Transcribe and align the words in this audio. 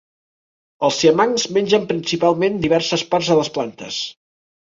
Els 0.87 0.95
siamangs 1.01 1.45
mengen 1.57 1.85
principalment 1.91 2.57
diverses 2.65 3.05
parts 3.13 3.31
de 3.35 3.39
les 3.43 3.53
plantes. 3.61 4.01